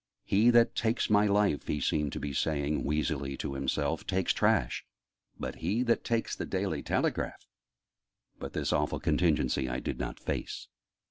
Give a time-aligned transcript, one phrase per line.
[0.23, 4.83] "He that takes my life," he seemed to be saying, wheezily, to himself, "takes trash:
[5.39, 7.45] But he that takes the Daily Telegraph!"
[8.39, 10.69] But this awful contingency I did not face.